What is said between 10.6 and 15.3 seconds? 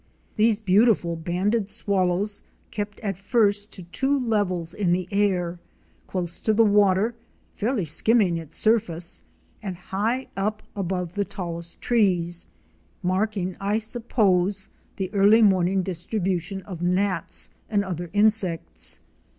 above the tallest trees— marking I suppose the